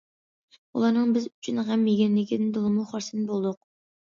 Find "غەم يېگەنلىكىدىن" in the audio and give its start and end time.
1.69-2.51